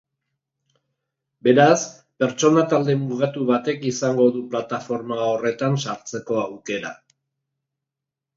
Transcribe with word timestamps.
Beraz, 1.47 1.75
pertsona 2.23 2.63
talde 2.71 2.95
mugatu 3.01 3.45
batek 3.51 3.85
izango 3.91 4.27
du 4.39 4.41
plataforma 4.55 5.19
horretan 5.27 5.79
sartzeko 5.85 6.41
aukera. 6.47 6.93